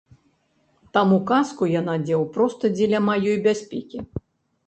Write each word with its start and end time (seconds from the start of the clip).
Таму 0.97 1.17
каску 1.31 1.67
я 1.71 1.81
надзеў 1.89 2.25
проста 2.37 2.71
дзеля 2.79 3.01
маёй 3.09 3.37
бяспекі. 3.49 3.97